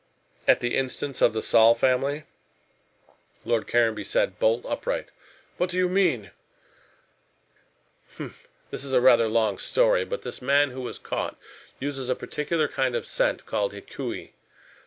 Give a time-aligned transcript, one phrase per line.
[0.47, 2.23] "At the instance of the Saul family?"
[3.45, 5.09] Lord Caranby sat bolt upright.
[5.57, 6.31] "What do you mean?"
[8.17, 8.47] "Humph!
[8.71, 10.03] It is rather a long story.
[10.03, 11.37] But this man who was caught
[11.79, 14.31] used a particular kind of scent called Hikui.